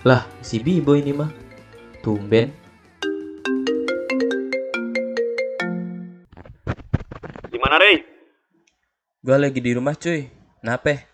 [0.00, 1.28] Lah, si Bibo ini mah.
[2.00, 2.48] Tumben.
[7.52, 8.00] Gimana, Rey?
[9.20, 10.24] Gue lagi di rumah cuy.
[10.64, 11.04] Kenapa?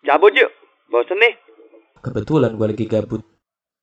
[0.00, 0.48] Cabut yuk.
[0.88, 1.36] Bosen nih.
[2.00, 3.20] Kebetulan gue lagi gabut.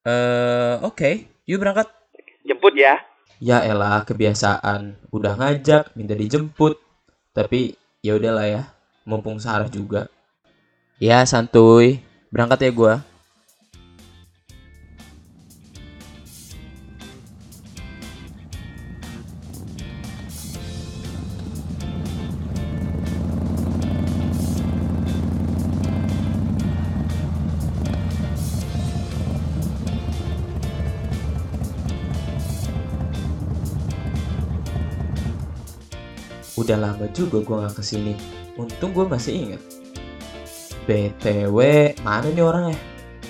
[0.01, 1.45] Eh, oke.
[1.45, 1.85] Yuk berangkat.
[2.41, 2.97] Jemput ya.
[3.37, 4.97] Ya elah, kebiasaan.
[5.13, 6.81] Udah ngajak, minta dijemput.
[7.37, 8.63] Tapi ya udahlah ya.
[9.05, 10.09] Mumpung Sarah juga.
[10.97, 12.01] Ya santuy.
[12.33, 12.93] Berangkat ya gua.
[36.55, 38.13] Udah lama juga gua nggak ke sini.
[38.55, 39.61] Untung gua masih inget.
[40.87, 41.57] BTW,
[42.05, 42.77] mana nih orangnya?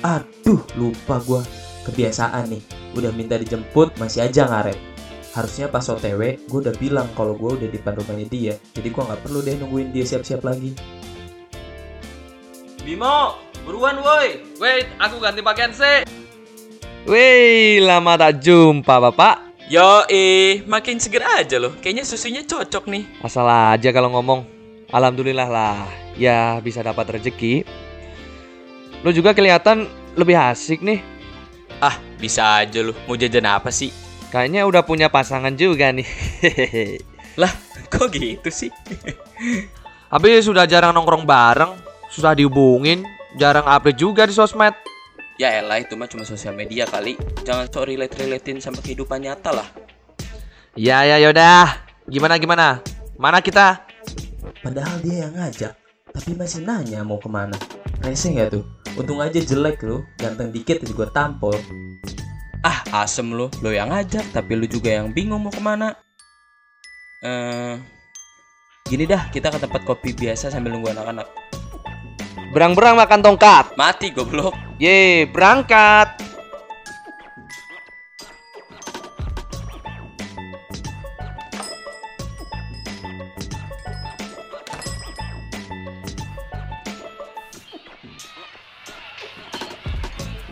[0.05, 1.41] Aduh, lupa gua.
[1.85, 2.61] Kebiasaan nih.
[2.93, 4.77] Udah minta dijemput, masih aja ngaret.
[5.35, 8.53] Harusnya pas OTW, gue udah bilang kalau gue udah di depan rumahnya dia.
[8.71, 10.71] Jadi gua nggak perlu deh nungguin dia siap-siap lagi.
[12.85, 14.45] Bimo, buruan woi.
[14.61, 16.05] Wait, aku ganti pakaian sih.
[17.05, 19.54] Wih, lama tak jumpa, Bapak.
[19.66, 21.73] Yo, eh, makin seger aja loh.
[21.81, 23.03] Kayaknya susunya cocok nih.
[23.25, 24.45] Asal aja kalau ngomong.
[24.94, 27.66] Alhamdulillah lah, ya bisa dapat rezeki.
[29.02, 31.02] Lu juga kelihatan lebih asik nih.
[31.81, 32.94] Ah, bisa aja loh.
[33.09, 33.89] Mau jajan apa sih?
[34.30, 36.05] Kayaknya udah punya pasangan juga nih.
[37.41, 37.50] Lah,
[37.89, 38.69] kok gitu sih?
[40.13, 41.73] Tapi sudah jarang nongkrong bareng,
[42.13, 43.02] susah dihubungin,
[43.35, 44.77] jarang update juga di sosmed.
[45.36, 47.19] Ya elah, itu mah cuma sosial media kali.
[47.44, 49.68] Jangan sok relate-relatein sama kehidupan nyata lah.
[50.75, 51.84] Ya ya yaudah.
[52.06, 52.84] Gimana gimana?
[53.16, 53.81] Mana kita?
[54.62, 55.74] Padahal dia yang ngajak,
[56.12, 57.56] tapi masih nanya mau ke mana.
[58.01, 58.66] Rese nggak tuh?
[58.95, 61.56] Untung aja jelek lu, ganteng dikit juga tampol.
[62.66, 63.53] Ah, asem lo.
[63.62, 65.94] Lo yang ngajak, tapi lu juga yang bingung mau ke mana.
[67.22, 67.78] Eh,
[68.90, 71.29] gini dah, kita ke tempat kopi biasa sambil nunggu anak-anak.
[72.56, 73.78] Berang-berang makan tongkat.
[73.78, 74.64] Mati goblok.
[74.80, 76.09] Ye, berangkat.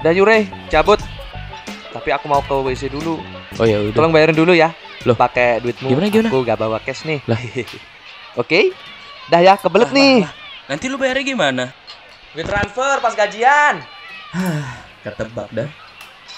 [0.04, 1.00] Udah Yure, cabut.
[1.94, 3.22] Tapi aku mau ke WC dulu.
[3.56, 3.96] Oh ya udah.
[3.96, 4.74] Tolong bayarin dulu ya.
[5.08, 5.88] Loh, pakai duitmu.
[5.92, 6.30] gimana, gimana?
[6.32, 7.20] Aku gak bawa cash nih.
[7.28, 7.40] Lah.
[8.42, 8.72] Oke.
[9.32, 10.16] Dah ya, kebelet Ah, nih.
[10.20, 10.34] lah, lah.
[10.68, 11.64] Nanti lu bayarnya gimana?
[12.34, 13.84] Gue transfer pas gajian.
[15.06, 15.70] Ketebak dah.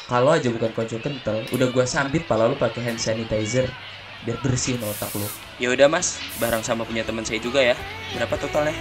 [0.06, 3.66] Kalau aja bukan kocok kental, udah gua sambit pala lu pakai hand sanitizer
[4.22, 5.26] biar bersihin otak lu.
[5.58, 7.76] Ya udah mas, bareng sama punya teman saya juga ya.
[8.14, 8.74] Berapa totalnya?